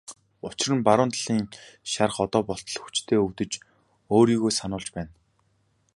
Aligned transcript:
Учир 0.47 0.69
нь 0.75 0.85
баруун 0.87 1.11
талын 1.15 1.45
шарх 1.91 2.15
одоо 2.25 2.41
болтол 2.49 2.77
хүчтэй 2.81 3.19
өвдөж 3.25 3.51
өөрийгөө 4.15 4.51
сануулж 4.59 4.87
байна. 4.95 5.11